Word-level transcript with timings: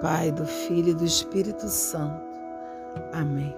Pai, 0.00 0.30
do 0.30 0.44
Filho 0.44 0.90
e 0.90 0.94
do 0.94 1.04
Espírito 1.04 1.68
Santo. 1.68 2.20
Amém. 3.12 3.56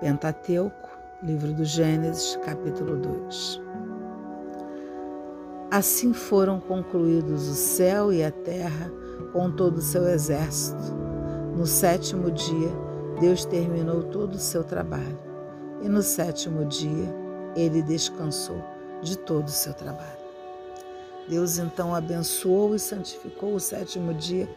Pentateuco, 0.00 0.90
livro 1.20 1.52
do 1.52 1.64
Gênesis, 1.64 2.36
capítulo 2.44 2.96
2. 2.96 3.60
Assim 5.72 6.12
foram 6.12 6.60
concluídos 6.60 7.48
o 7.48 7.54
céu 7.54 8.12
e 8.12 8.22
a 8.22 8.30
terra 8.30 8.88
com 9.32 9.50
todo 9.50 9.78
o 9.78 9.82
seu 9.82 10.06
exército. 10.06 10.94
No 11.56 11.66
sétimo 11.66 12.30
dia, 12.30 12.70
Deus 13.20 13.44
terminou 13.44 14.04
todo 14.04 14.34
o 14.34 14.38
seu 14.38 14.62
trabalho. 14.62 15.18
E 15.82 15.88
no 15.88 16.02
sétimo 16.02 16.64
dia, 16.66 17.12
ele 17.56 17.82
descansou 17.82 18.62
de 19.02 19.18
todo 19.18 19.48
o 19.48 19.50
seu 19.50 19.74
trabalho. 19.74 20.13
Deus 21.28 21.58
então 21.58 21.94
abençoou 21.94 22.74
e 22.74 22.78
santificou 22.78 23.54
o 23.54 23.60
sétimo 23.60 24.12
dia, 24.12 24.48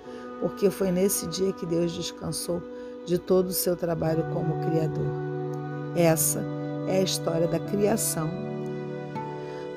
porque 0.41 0.69
foi 0.69 0.91
nesse 0.91 1.27
dia 1.27 1.53
que 1.53 1.65
Deus 1.65 1.91
descansou 1.93 2.61
de 3.05 3.17
todo 3.17 3.47
o 3.47 3.53
seu 3.53 3.75
trabalho 3.75 4.25
como 4.33 4.59
Criador. 4.65 5.07
Essa 5.95 6.43
é 6.87 6.99
a 6.99 7.03
história 7.03 7.47
da 7.47 7.59
criação 7.59 8.29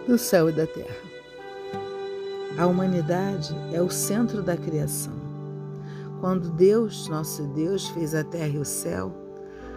do 0.07 0.19
céu 0.19 0.49
e 0.49 0.53
da 0.53 0.67
terra. 0.67 0.97
A 2.59 2.67
humanidade 2.67 3.55
é 3.73 3.81
o 3.81 3.89
centro 3.89 4.43
da 4.43 4.57
criação. 4.57 5.13
Quando 6.21 6.51
Deus, 6.51 7.09
nosso 7.09 7.45
Deus, 7.45 7.89
fez 7.89 8.15
a 8.15 8.25
terra 8.25 8.49
e 8.49 8.59
o 8.59 8.65
céu, 8.65 9.13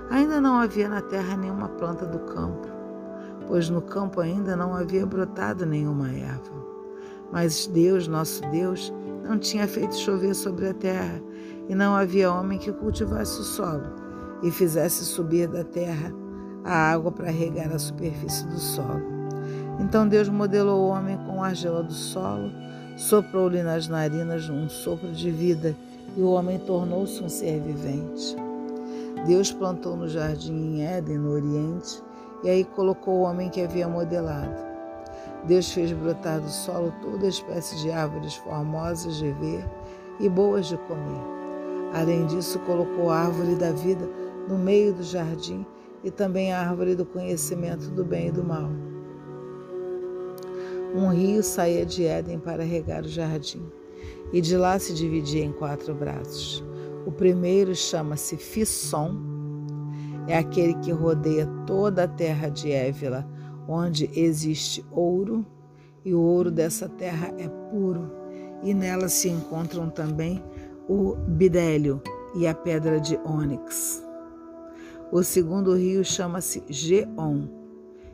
ainda 0.09 0.41
não 0.41 0.57
havia 0.57 0.89
na 0.89 1.01
terra 1.01 1.37
nenhuma 1.37 1.69
planta 1.69 2.05
do 2.05 2.19
campo, 2.19 2.67
pois 3.47 3.69
no 3.69 3.81
campo 3.81 4.19
ainda 4.19 4.55
não 4.55 4.75
havia 4.75 5.05
brotado 5.05 5.65
nenhuma 5.65 6.09
erva. 6.09 6.62
Mas 7.33 7.65
Deus, 7.65 8.07
nosso 8.07 8.43
Deus, 8.51 8.93
não 9.27 9.39
tinha 9.39 9.67
feito 9.67 9.95
chover 9.95 10.35
sobre 10.35 10.69
a 10.69 10.73
terra, 10.73 11.19
e 11.67 11.73
não 11.73 11.95
havia 11.95 12.31
homem 12.31 12.59
que 12.59 12.71
cultivasse 12.71 13.41
o 13.41 13.43
solo 13.43 13.85
e 14.43 14.51
fizesse 14.51 15.03
subir 15.03 15.47
da 15.47 15.63
terra 15.63 16.13
a 16.63 16.91
água 16.91 17.11
para 17.11 17.31
regar 17.31 17.71
a 17.71 17.79
superfície 17.79 18.45
do 18.45 18.59
solo. 18.59 19.01
Então 19.79 20.07
Deus 20.07 20.29
modelou 20.29 20.83
o 20.83 20.89
homem 20.89 21.17
com 21.25 21.41
a 21.41 21.47
argila 21.47 21.81
do 21.81 21.93
solo, 21.93 22.51
soprou-lhe 22.95 23.63
nas 23.63 23.87
narinas 23.87 24.47
um 24.47 24.69
sopro 24.69 25.11
de 25.11 25.31
vida, 25.31 25.75
e 26.15 26.21
o 26.21 26.29
homem 26.29 26.59
tornou-se 26.59 27.23
um 27.23 27.29
ser 27.29 27.59
vivente. 27.61 28.35
Deus 29.25 29.51
plantou 29.51 29.97
no 29.97 30.07
jardim 30.07 30.53
em 30.53 30.85
Éden, 30.85 31.17
no 31.17 31.31
Oriente, 31.31 31.99
e 32.43 32.49
aí 32.49 32.63
colocou 32.63 33.15
o 33.15 33.21
homem 33.21 33.49
que 33.49 33.61
havia 33.61 33.87
modelado. 33.87 34.72
Deus 35.45 35.71
fez 35.71 35.91
brotar 35.91 36.39
do 36.39 36.49
solo 36.49 36.93
toda 37.01 37.27
espécie 37.27 37.75
de 37.77 37.91
árvores 37.91 38.35
formosas 38.35 39.17
de 39.17 39.31
ver 39.33 39.65
e 40.19 40.29
boas 40.29 40.67
de 40.67 40.77
comer. 40.77 41.21
Além 41.93 42.25
disso, 42.25 42.59
colocou 42.59 43.09
a 43.09 43.19
árvore 43.19 43.55
da 43.55 43.71
vida 43.71 44.09
no 44.47 44.57
meio 44.57 44.93
do 44.93 45.03
jardim 45.03 45.65
e 46.03 46.09
também 46.09 46.51
a 46.51 46.61
árvore 46.61 46.95
do 46.95 47.05
conhecimento 47.05 47.89
do 47.91 48.03
bem 48.03 48.27
e 48.27 48.31
do 48.31 48.43
mal. 48.43 48.69
Um 50.95 51.09
rio 51.09 51.41
saía 51.41 51.85
de 51.85 52.05
Éden 52.05 52.39
para 52.39 52.63
regar 52.63 53.03
o 53.03 53.07
jardim, 53.07 53.65
e 54.31 54.39
de 54.39 54.55
lá 54.55 54.77
se 54.77 54.93
dividia 54.93 55.43
em 55.43 55.51
quatro 55.51 55.93
braços. 55.93 56.63
O 57.05 57.11
primeiro 57.11 57.73
chama-se 57.73 58.37
Fisson, 58.37 59.17
é 60.27 60.37
aquele 60.37 60.75
que 60.75 60.91
rodeia 60.91 61.47
toda 61.65 62.03
a 62.03 62.07
terra 62.07 62.49
de 62.49 62.71
Évila, 62.71 63.27
onde 63.67 64.09
existe 64.19 64.85
ouro, 64.91 65.45
e 66.05 66.13
o 66.13 66.19
ouro 66.19 66.51
dessa 66.51 66.89
terra 66.89 67.33
é 67.37 67.47
puro, 67.47 68.11
e 68.61 68.73
nela 68.73 69.07
se 69.07 69.29
encontram 69.29 69.89
também 69.89 70.43
o 70.87 71.15
bidélio 71.15 72.01
e 72.35 72.47
a 72.47 72.53
pedra 72.53 72.99
de 72.99 73.17
ônix. 73.25 74.03
O 75.11 75.23
segundo 75.23 75.75
rio 75.75 76.03
chama-se 76.03 76.63
Geon. 76.67 77.47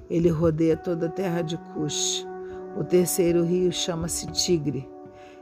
Ele 0.09 0.29
rodeia 0.29 0.75
toda 0.75 1.05
a 1.05 1.09
terra 1.11 1.41
de 1.41 1.57
Cush. 1.57 2.27
O 2.77 2.83
terceiro 2.83 3.43
rio 3.43 3.71
chama-se 3.71 4.27
Tigre 4.27 4.87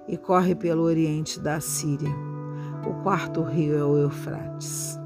e 0.08 0.16
corre 0.16 0.54
pelo 0.54 0.84
oriente 0.84 1.40
da 1.40 1.60
Síria. 1.60 2.14
O 2.88 3.02
quarto 3.02 3.42
rio 3.42 3.78
é 3.78 3.84
o 3.84 3.98
Eufrates. 3.98 5.00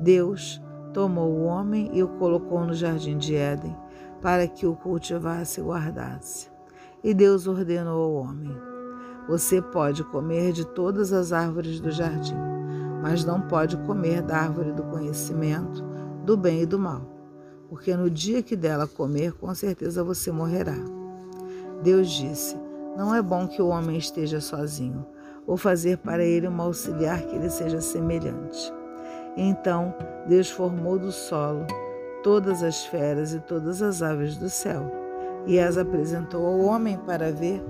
Deus 0.00 0.60
tomou 0.94 1.30
o 1.30 1.44
homem 1.44 1.90
e 1.92 2.02
o 2.02 2.08
colocou 2.08 2.64
no 2.64 2.72
jardim 2.72 3.18
de 3.18 3.34
Éden 3.34 3.76
para 4.20 4.46
que 4.46 4.66
o 4.66 4.74
cultivasse 4.74 5.60
e 5.60 5.62
guardasse. 5.62 6.48
E 7.02 7.14
Deus 7.14 7.46
ordenou 7.46 8.02
ao 8.02 8.14
homem: 8.14 8.56
Você 9.28 9.60
pode 9.60 10.04
comer 10.04 10.52
de 10.52 10.64
todas 10.64 11.12
as 11.12 11.32
árvores 11.32 11.80
do 11.80 11.90
jardim, 11.90 12.36
mas 13.02 13.24
não 13.24 13.40
pode 13.40 13.76
comer 13.78 14.22
da 14.22 14.36
árvore 14.36 14.72
do 14.72 14.82
conhecimento, 14.84 15.82
do 16.24 16.36
bem 16.36 16.62
e 16.62 16.66
do 16.66 16.78
mal, 16.78 17.02
porque 17.68 17.96
no 17.96 18.10
dia 18.10 18.42
que 18.42 18.54
dela 18.54 18.86
comer, 18.86 19.32
com 19.32 19.54
certeza 19.54 20.04
você 20.04 20.30
morrerá. 20.30 20.76
Deus 21.82 22.10
disse: 22.10 22.56
Não 22.96 23.14
é 23.14 23.22
bom 23.22 23.46
que 23.46 23.62
o 23.62 23.68
homem 23.68 23.96
esteja 23.96 24.40
sozinho. 24.40 25.06
Vou 25.46 25.56
fazer 25.56 25.98
para 25.98 26.22
ele 26.22 26.46
uma 26.46 26.64
auxiliar 26.64 27.22
que 27.22 27.38
lhe 27.38 27.50
seja 27.50 27.80
semelhante. 27.80 28.72
Então 29.36 29.94
Deus 30.28 30.50
formou 30.50 30.98
do 30.98 31.10
solo 31.10 31.64
todas 32.22 32.62
as 32.62 32.84
feras 32.84 33.32
e 33.32 33.40
todas 33.40 33.82
as 33.82 34.02
aves 34.02 34.36
do 34.36 34.48
céu, 34.48 34.90
e 35.46 35.58
as 35.58 35.78
apresentou 35.78 36.46
ao 36.46 36.60
homem 36.60 36.98
para 36.98 37.32
ver 37.32 37.62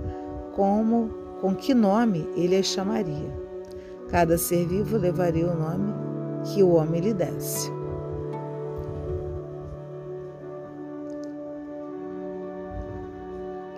como, 0.54 1.10
com 1.40 1.54
que 1.54 1.74
nome 1.74 2.28
ele 2.34 2.56
as 2.56 2.66
chamaria. 2.66 3.30
Cada 4.08 4.36
ser 4.36 4.66
vivo 4.66 4.96
levaria 4.96 5.46
o 5.46 5.56
nome 5.56 5.94
que 6.44 6.62
o 6.62 6.70
homem 6.72 7.00
lhe 7.00 7.14
desse. 7.14 7.70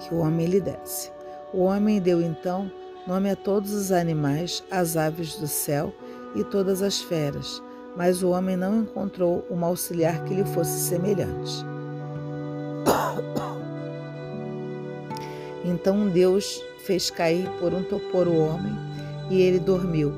Que 0.01 0.15
o 0.15 0.19
homem 0.19 0.47
lhe 0.47 0.61
desse. 0.61 1.13
O 1.53 1.65
homem 1.65 2.01
deu 2.01 2.23
então 2.23 2.71
nome 3.07 3.31
a 3.31 3.37
todos 3.37 3.73
os 3.75 3.93
animais, 3.93 4.65
às 4.71 4.97
aves 4.97 5.37
do 5.37 5.47
céu 5.47 5.93
e 6.35 6.43
todas 6.45 6.81
as 6.83 7.01
feras 7.03 7.63
mas 7.97 8.23
o 8.23 8.31
homem 8.31 8.57
não 8.57 8.81
encontrou 8.81 9.47
uma 9.51 9.67
auxiliar 9.67 10.25
que 10.25 10.35
lhe 10.35 10.45
fosse 10.45 10.89
semelhante. 10.89 11.65
Então 15.65 16.09
Deus 16.09 16.63
fez 16.85 17.11
cair 17.11 17.49
por 17.61 17.73
um 17.73 17.83
topor 17.83 18.27
o 18.27 18.39
homem 18.39 18.73
e 19.31 19.41
ele 19.41 19.59
dormiu. 19.59 20.13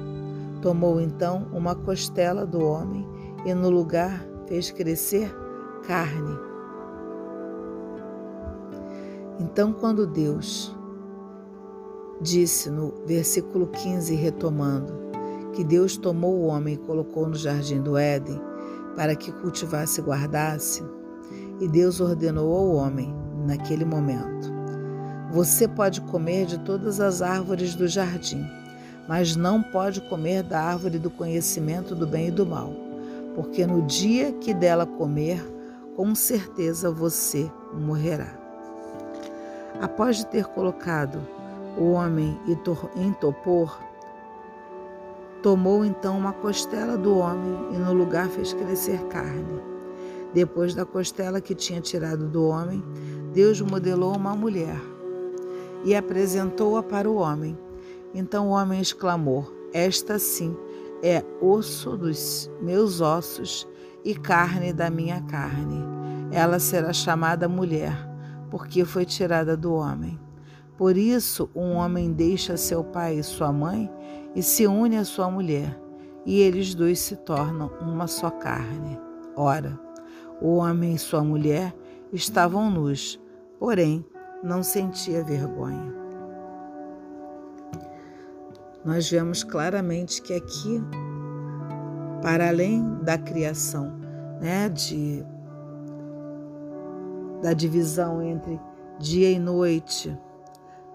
Tomou 0.62 1.00
então 1.00 1.46
uma 1.52 1.74
costela 1.74 2.46
do 2.46 2.64
homem 2.64 3.06
e 3.44 3.52
no 3.52 3.68
lugar 3.68 4.24
fez 4.46 4.70
crescer 4.70 5.34
carne. 5.86 6.38
Então, 9.38 9.72
quando 9.72 10.06
Deus 10.06 10.74
disse 12.20 12.70
no 12.70 12.94
versículo 13.04 13.66
15, 13.66 14.14
retomando, 14.14 15.03
que 15.54 15.64
Deus 15.64 15.96
tomou 15.96 16.34
o 16.34 16.46
homem 16.46 16.74
e 16.74 16.78
colocou 16.78 17.28
no 17.28 17.34
jardim 17.34 17.80
do 17.80 17.96
Éden 17.96 18.40
para 18.96 19.14
que 19.14 19.32
cultivasse 19.32 20.00
e 20.00 20.04
guardasse, 20.04 20.82
e 21.60 21.68
Deus 21.68 22.00
ordenou 22.00 22.54
ao 22.54 22.74
homem 22.74 23.14
naquele 23.46 23.84
momento: 23.84 24.52
Você 25.30 25.66
pode 25.66 26.00
comer 26.02 26.46
de 26.46 26.58
todas 26.60 27.00
as 27.00 27.22
árvores 27.22 27.74
do 27.74 27.86
jardim, 27.88 28.44
mas 29.08 29.36
não 29.36 29.62
pode 29.62 30.00
comer 30.02 30.42
da 30.42 30.60
árvore 30.60 30.98
do 30.98 31.10
conhecimento 31.10 31.94
do 31.94 32.06
bem 32.06 32.28
e 32.28 32.32
do 32.32 32.46
mal, 32.46 32.72
porque 33.34 33.66
no 33.66 33.82
dia 33.82 34.32
que 34.32 34.52
dela 34.52 34.86
comer, 34.86 35.44
com 35.96 36.14
certeza 36.14 36.90
você 36.90 37.50
morrerá. 37.72 38.38
Após 39.80 40.18
de 40.18 40.26
ter 40.26 40.44
colocado 40.46 41.20
o 41.76 41.92
homem 41.92 42.38
em 42.96 43.12
topor, 43.14 43.78
Tomou 45.44 45.84
então 45.84 46.16
uma 46.16 46.32
costela 46.32 46.96
do 46.96 47.18
homem 47.18 47.74
e 47.74 47.76
no 47.76 47.92
lugar 47.92 48.30
fez 48.30 48.54
crescer 48.54 48.98
carne. 49.08 49.60
Depois 50.32 50.74
da 50.74 50.86
costela 50.86 51.38
que 51.38 51.54
tinha 51.54 51.82
tirado 51.82 52.26
do 52.26 52.46
homem, 52.46 52.82
Deus 53.34 53.60
modelou 53.60 54.16
uma 54.16 54.34
mulher 54.34 54.80
e 55.84 55.94
apresentou-a 55.94 56.82
para 56.82 57.10
o 57.10 57.16
homem. 57.16 57.58
Então 58.14 58.48
o 58.48 58.52
homem 58.52 58.80
exclamou: 58.80 59.52
Esta 59.70 60.18
sim 60.18 60.56
é 61.02 61.22
osso 61.42 61.94
dos 61.94 62.50
meus 62.62 63.02
ossos 63.02 63.68
e 64.02 64.14
carne 64.14 64.72
da 64.72 64.88
minha 64.88 65.20
carne. 65.24 65.84
Ela 66.32 66.58
será 66.58 66.90
chamada 66.90 67.46
mulher, 67.50 67.94
porque 68.50 68.82
foi 68.82 69.04
tirada 69.04 69.54
do 69.54 69.74
homem. 69.74 70.23
Por 70.76 70.96
isso, 70.96 71.48
um 71.54 71.74
homem 71.74 72.12
deixa 72.12 72.56
seu 72.56 72.82
pai 72.82 73.18
e 73.18 73.22
sua 73.22 73.52
mãe 73.52 73.90
e 74.34 74.42
se 74.42 74.66
une 74.66 74.96
à 74.96 75.04
sua 75.04 75.30
mulher, 75.30 75.78
e 76.26 76.40
eles 76.40 76.74
dois 76.74 76.98
se 76.98 77.16
tornam 77.16 77.70
uma 77.80 78.06
só 78.06 78.30
carne. 78.30 78.98
Ora, 79.36 79.78
o 80.40 80.56
homem 80.56 80.94
e 80.94 80.98
sua 80.98 81.22
mulher 81.22 81.74
estavam 82.12 82.70
nus, 82.70 83.20
porém 83.58 84.04
não 84.42 84.62
sentia 84.62 85.22
vergonha. 85.22 86.04
nós 88.84 89.10
vemos 89.10 89.42
claramente 89.42 90.20
que 90.20 90.34
aqui, 90.34 90.82
para 92.20 92.48
além 92.48 92.96
da 93.02 93.16
criação, 93.16 93.90
né, 94.40 94.68
de, 94.68 95.24
da 97.42 97.54
divisão 97.54 98.22
entre 98.22 98.60
dia 98.98 99.30
e 99.30 99.38
noite, 99.38 100.16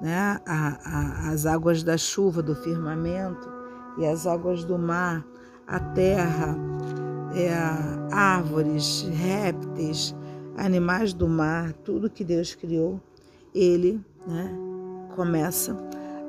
né, 0.02 0.40
a, 0.46 0.78
a, 0.86 1.30
as 1.32 1.46
águas 1.46 1.84
da 1.84 1.98
chuva, 1.98 2.42
do 2.42 2.56
firmamento 2.56 3.50
e 3.98 4.06
as 4.06 4.26
águas 4.26 4.64
do 4.64 4.78
mar, 4.78 5.26
a 5.68 5.80
terra, 5.80 6.56
é, 7.34 7.52
árvores, 8.12 9.02
répteis, 9.12 10.16
animais 10.58 11.14
do 11.14 11.28
mar, 11.28 11.74
tudo 11.74 12.10
que 12.10 12.24
Deus 12.24 12.56
criou, 12.56 13.00
ele 13.54 14.04
né, 14.26 14.56
começa 15.16 15.76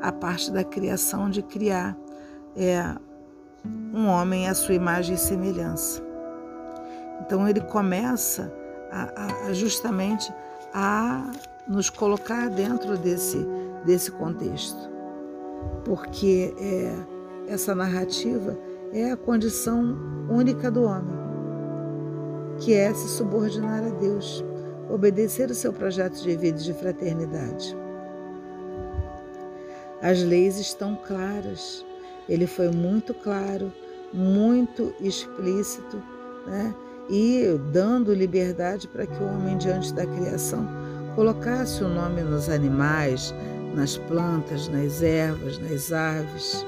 a 0.01 0.11
parte 0.11 0.51
da 0.51 0.65
criação 0.65 1.31
de 1.31 1.43
criar 1.43 1.97
é, 2.57 2.83
um 3.93 4.07
homem 4.07 4.49
à 4.49 4.55
sua 4.55 4.75
imagem 4.75 5.15
e 5.15 5.19
semelhança. 5.19 6.03
Então 7.21 7.49
ele 7.49 7.61
começa 7.61 8.53
a, 8.91 9.47
a, 9.47 9.53
justamente 9.53 10.33
a 10.73 11.31
nos 11.69 11.91
colocar 11.91 12.49
dentro 12.49 12.97
desse, 12.97 13.47
desse 13.85 14.11
contexto, 14.13 14.91
porque 15.85 16.55
é, 16.59 17.53
essa 17.53 17.75
narrativa 17.75 18.57
é 18.93 19.11
a 19.11 19.17
condição 19.17 19.97
única 20.29 20.71
do 20.71 20.83
homem, 20.83 21.19
que 22.59 22.75
é 22.75 22.93
se 22.93 23.09
subordinar 23.09 23.85
a 23.85 23.91
Deus, 23.91 24.45
obedecer 24.89 25.51
o 25.51 25.55
seu 25.55 25.73
projeto 25.73 26.21
de 26.21 26.37
vida 26.37 26.59
e 26.59 26.65
de 26.65 26.75
fraternidade. 26.75 27.77
As 30.03 30.23
leis 30.23 30.59
estão 30.59 30.97
claras. 31.07 31.85
Ele 32.29 32.47
foi 32.47 32.69
muito 32.69 33.13
claro, 33.13 33.73
muito 34.13 34.95
explícito, 35.01 36.03
né? 36.47 36.75
e 37.09 37.59
dando 37.73 38.15
liberdade 38.15 38.87
para 38.87 39.05
que 39.05 39.23
o 39.23 39.27
homem, 39.27 39.59
diante 39.59 39.93
da 39.93 40.07
criação, 40.07 40.67
colocasse 41.17 41.83
o 41.83 41.89
nome 41.89 42.23
nos 42.23 42.49
animais, 42.49 43.35
nas 43.75 43.97
plantas, 43.97 44.69
nas 44.69 45.03
ervas, 45.03 45.59
nas 45.59 45.93
aves. 45.93 46.67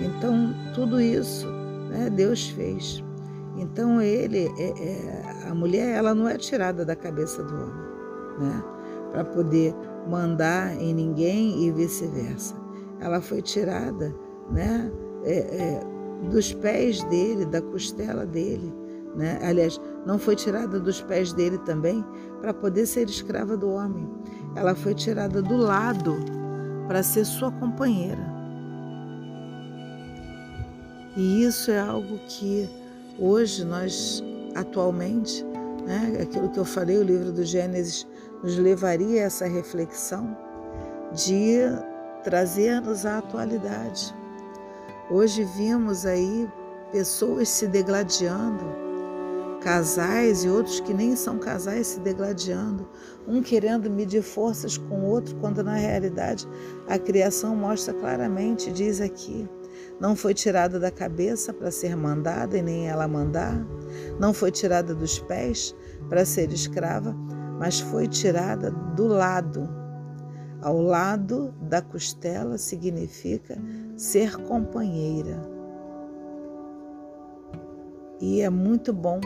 Então, 0.00 0.54
tudo 0.74 1.00
isso 1.00 1.46
né, 1.90 2.08
Deus 2.08 2.48
fez. 2.50 3.02
Então, 3.56 4.00
ele, 4.00 4.48
é, 4.58 4.70
é, 4.70 5.48
a 5.48 5.54
mulher, 5.54 5.96
ela 5.96 6.14
não 6.14 6.28
é 6.28 6.38
tirada 6.38 6.84
da 6.84 6.94
cabeça 6.94 7.42
do 7.42 7.54
homem, 7.54 7.88
né? 8.38 8.64
Para 9.10 9.24
poder 9.24 9.74
mandar 10.08 10.74
em 10.80 10.94
ninguém 10.94 11.64
e 11.64 11.70
vice-versa. 11.72 12.54
Ela 13.00 13.20
foi 13.20 13.42
tirada, 13.42 14.14
né? 14.50 14.90
É, 15.24 15.38
é, 15.38 15.82
dos 16.30 16.52
pés 16.52 17.02
dele, 17.04 17.44
da 17.44 17.60
costela 17.60 18.24
dele, 18.24 18.72
né? 19.14 19.38
Aliás, 19.42 19.80
não 20.06 20.18
foi 20.18 20.36
tirada 20.36 20.78
dos 20.78 21.02
pés 21.02 21.32
dele 21.32 21.58
também 21.58 22.04
para 22.40 22.54
poder 22.54 22.86
ser 22.86 23.08
escrava 23.08 23.56
do 23.56 23.68
homem. 23.68 24.08
Ela 24.56 24.74
foi 24.74 24.94
tirada 24.94 25.40
do 25.40 25.56
lado 25.56 26.16
para 26.86 27.02
ser 27.02 27.24
sua 27.24 27.52
companheira. 27.52 28.40
E 31.16 31.44
isso 31.44 31.70
é 31.70 31.78
algo 31.78 32.18
que 32.28 32.68
hoje 33.18 33.64
nós, 33.64 34.22
atualmente, 34.54 35.44
né, 35.86 36.18
aquilo 36.22 36.48
que 36.48 36.58
eu 36.58 36.64
falei, 36.64 36.98
o 36.98 37.02
livro 37.02 37.32
do 37.32 37.44
Gênesis 37.44 38.06
nos 38.42 38.56
levaria 38.56 39.22
a 39.22 39.24
essa 39.24 39.46
reflexão 39.46 40.36
de 41.12 41.58
trazer-nos 42.22 43.04
à 43.04 43.18
atualidade. 43.18 44.14
Hoje 45.10 45.44
vimos 45.56 46.06
aí 46.06 46.48
pessoas 46.92 47.48
se 47.48 47.66
degladiando, 47.66 48.64
casais 49.60 50.44
e 50.44 50.48
outros 50.48 50.80
que 50.80 50.92
nem 50.92 51.14
são 51.14 51.38
casais 51.38 51.86
se 51.86 52.00
degladiando, 52.00 52.88
um 53.26 53.42
querendo 53.42 53.90
medir 53.90 54.22
forças 54.22 54.76
com 54.76 55.00
o 55.00 55.06
outro, 55.06 55.36
quando 55.36 55.62
na 55.62 55.74
realidade 55.74 56.48
a 56.88 56.98
criação 56.98 57.54
mostra 57.54 57.94
claramente, 57.94 58.72
diz 58.72 59.00
aqui, 59.00 59.48
não 60.00 60.16
foi 60.16 60.32
tirada 60.32 60.80
da 60.80 60.90
cabeça 60.90 61.52
para 61.52 61.70
ser 61.70 61.94
mandada 61.94 62.56
e 62.56 62.62
nem 62.62 62.88
ela 62.88 63.06
mandar, 63.06 63.54
não 64.18 64.32
foi 64.32 64.50
tirada 64.50 64.94
dos 64.94 65.18
pés 65.18 65.74
para 66.08 66.24
ser 66.24 66.50
escrava, 66.52 67.14
mas 67.58 67.80
foi 67.80 68.08
tirada 68.08 68.70
do 68.70 69.06
lado. 69.06 69.68
Ao 70.62 70.80
lado 70.80 71.54
da 71.62 71.80
costela 71.80 72.58
significa 72.58 73.56
ser 73.96 74.36
companheira. 74.36 75.40
E 78.20 78.42
é 78.42 78.50
muito 78.50 78.92
bom 78.92 79.20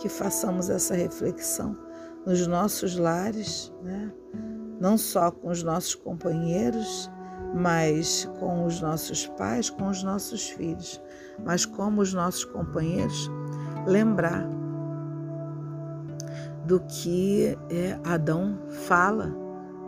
que 0.00 0.08
façamos 0.08 0.70
essa 0.70 0.94
reflexão 0.94 1.76
nos 2.26 2.46
nossos 2.46 2.96
lares, 2.96 3.72
né? 3.82 4.12
não 4.80 4.96
só 4.96 5.30
com 5.30 5.48
os 5.50 5.62
nossos 5.62 5.94
companheiros, 5.94 7.10
mas 7.54 8.28
com 8.38 8.64
os 8.64 8.80
nossos 8.80 9.26
pais, 9.26 9.68
com 9.68 9.88
os 9.88 10.02
nossos 10.02 10.48
filhos, 10.48 11.00
mas 11.44 11.66
como 11.66 12.00
os 12.00 12.14
nossos 12.14 12.44
companheiros, 12.44 13.30
lembrar 13.86 14.48
do 16.64 16.80
que 16.80 17.58
é, 17.68 17.98
Adão 18.04 18.58
fala 18.86 19.34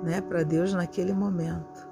né, 0.03 0.21
para 0.21 0.43
Deus 0.43 0.75
naquele 0.75 1.13
momento, 1.13 1.89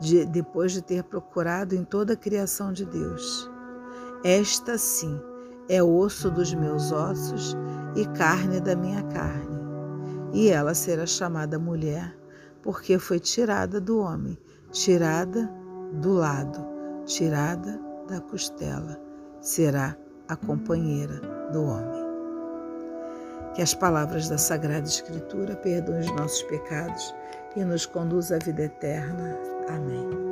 de, 0.00 0.26
depois 0.26 0.72
de 0.72 0.82
ter 0.82 1.02
procurado 1.04 1.74
em 1.74 1.84
toda 1.84 2.12
a 2.12 2.16
criação 2.16 2.72
de 2.72 2.84
Deus. 2.84 3.50
Esta 4.24 4.76
sim 4.76 5.20
é 5.68 5.82
osso 5.82 6.30
dos 6.30 6.54
meus 6.54 6.92
ossos 6.92 7.56
e 7.94 8.04
carne 8.16 8.60
da 8.60 8.74
minha 8.76 9.02
carne. 9.04 9.58
E 10.32 10.48
ela 10.48 10.74
será 10.74 11.06
chamada 11.06 11.58
mulher, 11.58 12.16
porque 12.62 12.98
foi 12.98 13.18
tirada 13.18 13.80
do 13.80 13.98
homem 13.98 14.38
tirada 14.72 15.50
do 15.92 16.12
lado, 16.12 16.66
tirada 17.06 17.80
da 18.08 18.20
costela, 18.20 19.00
será 19.40 19.96
a 20.28 20.36
companheira 20.36 21.20
do 21.52 21.62
homem. 21.64 22.08
Que 23.54 23.62
as 23.62 23.74
palavras 23.74 24.28
da 24.28 24.38
Sagrada 24.38 24.86
Escritura 24.86 25.56
perdoem 25.56 26.00
os 26.00 26.12
nossos 26.12 26.42
pecados 26.44 27.14
e 27.56 27.64
nos 27.64 27.86
conduz 27.86 28.30
à 28.30 28.38
vida 28.38 28.64
eterna. 28.64 29.36
Amém. 29.68 30.27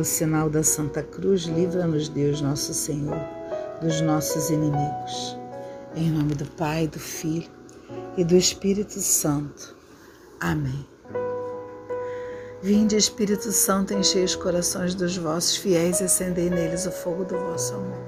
Pelo 0.00 0.08
sinal 0.08 0.48
da 0.48 0.62
Santa 0.62 1.02
Cruz, 1.02 1.42
livra-nos 1.42 2.08
Deus 2.08 2.40
Nosso 2.40 2.72
Senhor 2.72 3.20
dos 3.82 4.00
nossos 4.00 4.48
inimigos. 4.48 5.36
Em 5.94 6.10
nome 6.10 6.34
do 6.34 6.46
Pai, 6.52 6.88
do 6.88 6.98
Filho 6.98 7.50
e 8.16 8.24
do 8.24 8.34
Espírito 8.34 8.98
Santo. 8.98 9.76
Amém. 10.40 10.86
Vinde, 12.62 12.96
Espírito 12.96 13.52
Santo, 13.52 13.92
enchei 13.92 14.24
os 14.24 14.34
corações 14.34 14.94
dos 14.94 15.18
vossos 15.18 15.56
fiéis 15.56 16.00
e 16.00 16.04
acendei 16.04 16.48
neles 16.48 16.86
o 16.86 16.90
fogo 16.90 17.26
do 17.26 17.36
vosso 17.36 17.74
amor. 17.74 18.00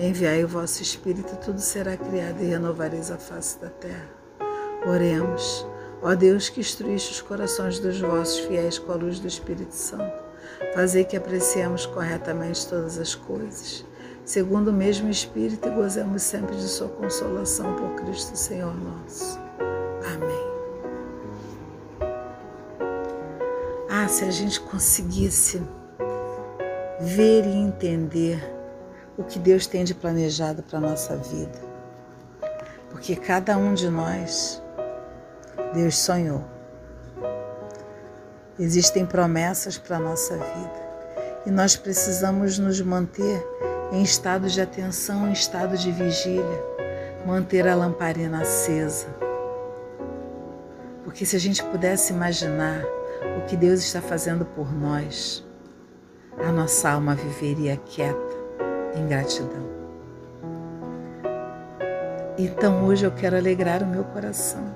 Enviai 0.00 0.42
o 0.42 0.48
vosso 0.48 0.80
Espírito, 0.80 1.36
tudo 1.44 1.60
será 1.60 1.94
criado 1.94 2.42
e 2.42 2.46
renovareis 2.46 3.10
a 3.10 3.18
face 3.18 3.60
da 3.60 3.68
terra. 3.68 4.08
Oremos. 4.86 5.66
Ó 6.00 6.14
Deus 6.14 6.48
que 6.48 6.60
instruíste 6.60 7.12
os 7.12 7.20
corações 7.20 7.78
dos 7.78 8.00
vossos 8.00 8.38
fiéis 8.46 8.78
com 8.78 8.92
a 8.92 8.96
luz 8.96 9.20
do 9.20 9.28
Espírito 9.28 9.74
Santo 9.74 10.27
Fazer 10.74 11.04
que 11.04 11.16
apreciemos 11.16 11.86
corretamente 11.86 12.66
todas 12.68 12.98
as 12.98 13.14
coisas, 13.14 13.84
segundo 14.24 14.68
o 14.68 14.72
mesmo 14.72 15.08
Espírito 15.08 15.68
e 15.68 15.70
gozemos 15.70 16.22
sempre 16.22 16.56
de 16.56 16.68
Sua 16.68 16.88
consolação 16.88 17.74
por 17.74 17.94
Cristo 17.96 18.36
Senhor 18.36 18.74
nosso. 18.74 19.38
Amém. 20.14 20.48
Ah, 23.90 24.08
se 24.08 24.24
a 24.24 24.30
gente 24.30 24.60
conseguisse 24.60 25.62
ver 27.00 27.44
e 27.44 27.56
entender 27.56 28.58
o 29.16 29.24
que 29.24 29.38
Deus 29.38 29.66
tem 29.66 29.84
de 29.84 29.94
planejado 29.94 30.62
para 30.62 30.78
a 30.78 30.82
nossa 30.82 31.16
vida. 31.16 31.58
Porque 32.90 33.16
cada 33.16 33.56
um 33.56 33.74
de 33.74 33.88
nós, 33.88 34.62
Deus 35.74 35.98
sonhou 35.98 36.57
Existem 38.58 39.06
promessas 39.06 39.78
para 39.78 39.96
a 39.96 40.00
nossa 40.00 40.34
vida 40.34 40.88
e 41.46 41.50
nós 41.50 41.76
precisamos 41.76 42.58
nos 42.58 42.80
manter 42.80 43.46
em 43.92 44.02
estado 44.02 44.48
de 44.48 44.60
atenção, 44.60 45.28
em 45.28 45.32
estado 45.32 45.76
de 45.78 45.92
vigília, 45.92 46.64
manter 47.24 47.68
a 47.68 47.74
lamparina 47.74 48.42
acesa. 48.42 49.06
Porque 51.04 51.24
se 51.24 51.36
a 51.36 51.38
gente 51.38 51.62
pudesse 51.64 52.12
imaginar 52.12 52.82
o 53.38 53.46
que 53.46 53.56
Deus 53.56 53.80
está 53.80 54.02
fazendo 54.02 54.44
por 54.44 54.74
nós, 54.74 55.46
a 56.38 56.52
nossa 56.52 56.90
alma 56.90 57.14
viveria 57.14 57.76
quieta 57.76 58.36
em 58.96 59.06
gratidão. 59.06 59.68
Então 62.36 62.84
hoje 62.84 63.06
eu 63.06 63.10
quero 63.10 63.36
alegrar 63.36 63.82
o 63.82 63.86
meu 63.86 64.04
coração. 64.04 64.74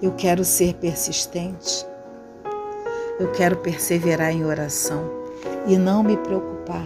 Eu 0.00 0.12
quero 0.12 0.44
ser 0.44 0.74
persistente. 0.74 1.91
Eu 3.22 3.30
quero 3.30 3.56
perseverar 3.58 4.32
em 4.32 4.44
oração 4.44 5.08
e 5.64 5.78
não 5.78 6.02
me 6.02 6.16
preocupar. 6.16 6.84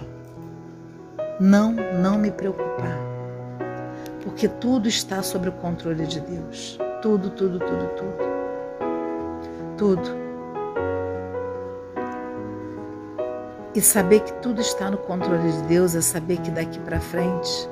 Não, 1.41 1.73
não 1.73 2.19
me 2.19 2.31
preocupar. 2.31 2.99
Porque 4.23 4.47
tudo 4.47 4.87
está 4.87 5.23
sob 5.23 5.49
o 5.49 5.53
controle 5.53 6.07
de 6.07 6.21
Deus. 6.21 6.79
Tudo, 7.01 7.31
tudo, 7.31 7.59
tudo, 7.59 7.89
tudo. 7.97 8.27
Tudo. 9.79 10.11
E 13.75 13.81
saber 13.81 14.21
que 14.21 14.35
tudo 14.35 14.61
está 14.61 14.91
no 14.91 14.99
controle 14.99 15.51
de 15.51 15.63
Deus 15.63 15.95
é 15.95 16.03
saber 16.03 16.37
que 16.43 16.51
daqui 16.51 16.79
para 16.81 17.01
frente 17.01 17.67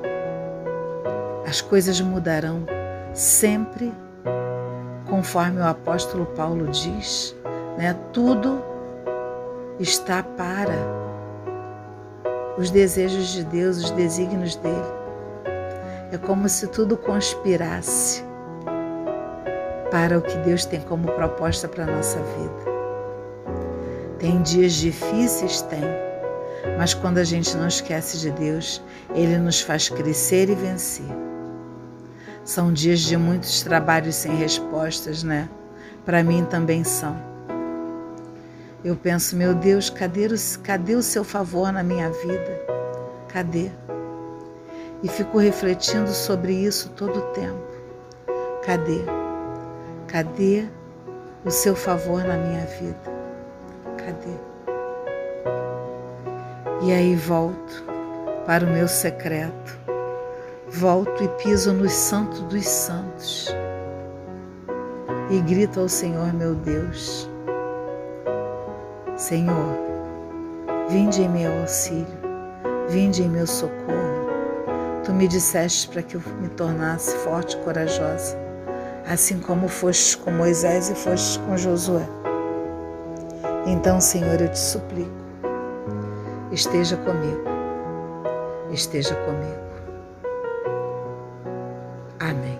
as 1.45 1.61
coisas 1.61 2.01
mudarão 2.01 2.65
sempre 3.13 3.93
conforme 5.07 5.59
o 5.59 5.65
apóstolo 5.65 6.25
Paulo 6.25 6.67
diz, 6.69 7.35
né? 7.77 7.95
Tudo 8.11 8.61
está 9.79 10.23
para 10.23 11.05
os 12.57 12.69
desejos 12.71 13.27
de 13.27 13.43
Deus, 13.43 13.77
os 13.77 13.91
desígnios 13.91 14.55
dele. 14.55 15.05
É 16.11 16.17
como 16.17 16.47
se 16.47 16.67
tudo 16.67 16.95
conspirasse 16.95 18.23
para 19.91 20.17
o 20.17 20.21
que 20.21 20.37
Deus 20.39 20.65
tem 20.65 20.81
como 20.81 21.11
proposta 21.11 21.67
para 21.67 21.83
a 21.83 21.87
nossa 21.87 22.17
vida. 22.17 22.75
Tem 24.19 24.41
dias 24.41 24.73
difíceis? 24.73 25.61
Tem. 25.63 25.81
Mas 26.77 26.93
quando 26.93 27.17
a 27.17 27.23
gente 27.23 27.55
não 27.57 27.67
esquece 27.67 28.19
de 28.19 28.31
Deus, 28.31 28.81
Ele 29.13 29.37
nos 29.37 29.61
faz 29.61 29.89
crescer 29.89 30.49
e 30.49 30.55
vencer. 30.55 31.05
São 32.43 32.71
dias 32.71 33.01
de 33.01 33.17
muitos 33.17 33.63
trabalhos 33.63 34.15
sem 34.15 34.35
respostas, 34.35 35.23
né? 35.23 35.49
Para 36.05 36.23
mim 36.23 36.45
também 36.45 36.83
são. 36.83 37.34
Eu 38.85 38.95
penso, 38.95 39.35
meu 39.35 39.55
Deus, 39.55 39.89
cadê 39.89 40.27
o, 40.27 40.59
cadê 40.61 40.93
o 40.93 41.01
seu 41.01 41.23
favor 41.23 41.73
na 41.73 41.81
minha 41.81 42.11
vida? 42.11 42.61
Cadê? 43.27 43.71
E 45.01 45.09
fico 45.09 45.39
refletindo 45.39 46.11
sobre 46.11 46.53
isso 46.53 46.89
todo 46.91 47.17
o 47.17 47.33
tempo. 47.33 47.65
Cadê? 48.63 49.01
Cadê 50.07 50.65
o 51.43 51.49
seu 51.49 51.75
favor 51.75 52.23
na 52.23 52.37
minha 52.37 52.65
vida? 52.67 53.11
Cadê? 53.97 54.37
E 56.83 56.91
aí 56.93 57.15
volto 57.15 57.83
para 58.45 58.63
o 58.63 58.69
meu 58.69 58.87
secreto 58.87 59.79
volto 60.67 61.23
e 61.23 61.27
piso 61.43 61.73
nos 61.73 61.93
santos 61.93 62.41
dos 62.41 62.67
santos 62.67 63.47
e 65.29 65.39
grito 65.41 65.79
ao 65.79 65.89
Senhor 65.89 66.33
meu 66.33 66.53
Deus: 66.53 67.29
Senhor, 69.17 69.77
vinde 70.89 71.21
em 71.21 71.29
meu 71.29 71.61
auxílio, 71.61 72.05
vinde 72.89 73.23
em 73.23 73.29
meu 73.29 73.47
socorro. 73.47 74.25
Tu 75.05 75.13
me 75.13 75.25
disseste 75.25 75.87
para 75.87 76.01
que 76.01 76.15
eu 76.15 76.21
me 76.41 76.49
tornasse 76.49 77.15
forte 77.19 77.55
e 77.55 77.59
corajosa, 77.61 78.37
assim 79.07 79.39
como 79.39 79.69
fostes 79.69 80.15
com 80.15 80.31
Moisés 80.31 80.89
e 80.89 80.95
fostes 80.95 81.37
com 81.37 81.55
Josué. 81.55 82.05
Então, 83.65 84.01
Senhor, 84.01 84.41
eu 84.41 84.49
te 84.49 84.59
suplico, 84.59 85.09
esteja 86.51 86.97
comigo, 86.97 87.43
esteja 88.69 89.15
comigo. 89.15 89.65
Amém. 92.19 92.54